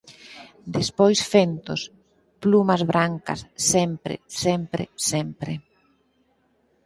Despois 0.77 1.19
fentos, 1.33 1.81
plumas 2.43 2.81
brancas, 2.91 3.39
sempre, 3.71 4.13
sempre, 4.43 4.83
sempre... 5.09 5.53